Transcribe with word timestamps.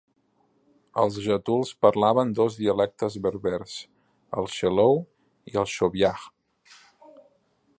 Els 1.01 1.17
getuls 1.25 1.73
parlaven 1.85 2.31
dos 2.39 2.57
dialectes 2.61 3.17
berbers: 3.27 3.75
el 4.43 4.49
schellou 4.55 4.99
i 5.53 5.61
el 5.65 5.69
schoviah. 5.75 6.27